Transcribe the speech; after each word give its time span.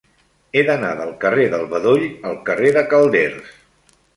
He 0.59 0.63
d'anar 0.69 0.89
del 1.01 1.11
carrer 1.25 1.45
del 1.55 1.67
Bedoll 1.75 2.07
al 2.31 2.41
carrer 2.49 2.73
de 2.79 2.87
Calders. 2.95 3.53